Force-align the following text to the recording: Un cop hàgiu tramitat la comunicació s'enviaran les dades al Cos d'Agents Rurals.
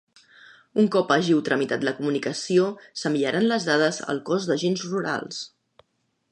Un 0.83 0.87
cop 0.95 1.11
hàgiu 1.15 1.41
tramitat 1.49 1.85
la 1.89 1.93
comunicació 1.99 2.65
s'enviaran 3.03 3.47
les 3.53 3.69
dades 3.71 4.03
al 4.15 4.25
Cos 4.31 4.49
d'Agents 4.53 4.87
Rurals. 4.91 5.47